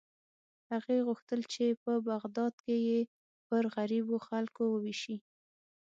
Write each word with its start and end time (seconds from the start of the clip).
هغې 0.71 0.97
غوښتل 1.07 1.39
چې 1.53 1.65
په 1.83 1.91
بغداد 2.09 2.53
کې 2.65 2.75
یې 2.89 2.99
پر 3.47 3.63
غریبو 3.75 4.15
خلکو 4.27 4.63
ووېشي. 4.69 5.17